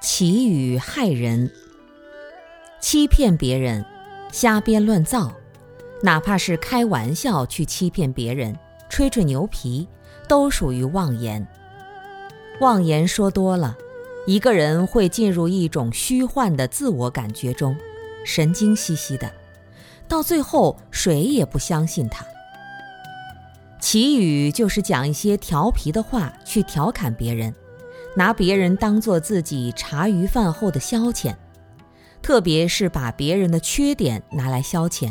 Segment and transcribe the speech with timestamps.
[0.00, 1.50] 祈语害人，
[2.80, 3.84] 欺骗别人，
[4.30, 5.32] 瞎编乱造，
[6.02, 8.56] 哪怕是开玩笑去欺骗别人，
[8.88, 9.88] 吹吹牛皮，
[10.28, 11.44] 都属于妄言。
[12.60, 13.76] 妄言说多了，
[14.26, 17.76] 一个人会进入一种虚幻的自我感觉中，
[18.24, 19.28] 神经兮兮的，
[20.06, 22.24] 到最后谁也不相信他。
[23.80, 27.52] 祈语就是讲一些调皮的话去调侃别人。
[28.16, 31.36] 拿别人当做自己茶余饭后的消遣，
[32.20, 35.10] 特别是把别人的缺点拿来消遣，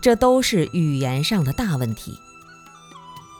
[0.00, 2.14] 这都是语言上的大问题。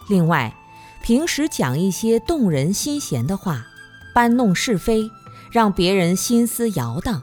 [0.09, 0.55] 另外，
[1.03, 3.67] 平时讲一些动人心弦的话，
[4.13, 5.09] 搬弄是非，
[5.53, 7.23] 让别人心思摇荡。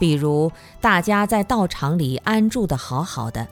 [0.00, 3.46] 比如，大家在道场里安住的好好的，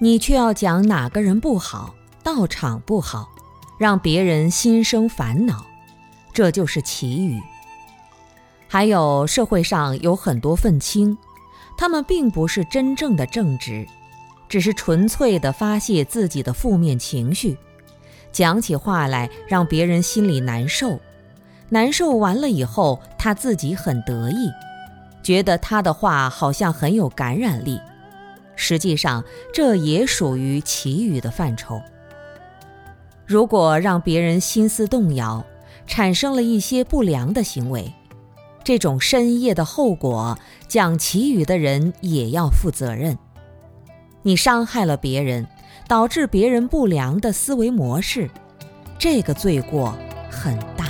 [0.00, 3.30] 你却要讲哪个人不好，道场不好，
[3.78, 5.64] 让别人心生烦恼。
[6.36, 7.40] 这就是祈语。
[8.68, 11.16] 还有社会上有很多愤青，
[11.78, 13.86] 他们并不是真正的正直，
[14.46, 17.56] 只是纯粹的发泄自己的负面情绪，
[18.32, 21.00] 讲起话来让别人心里难受。
[21.70, 24.50] 难受完了以后，他自己很得意，
[25.22, 27.80] 觉得他的话好像很有感染力。
[28.56, 31.80] 实际上，这也属于祈语的范畴。
[33.24, 35.42] 如果让别人心思动摇，
[35.86, 37.92] 产生了一些不良的行为，
[38.64, 43.16] 这种深夜的后果，讲其余的人也要负责任。
[44.22, 45.46] 你伤害了别人，
[45.86, 48.28] 导致别人不良的思维模式，
[48.98, 49.96] 这个罪过
[50.30, 50.85] 很大。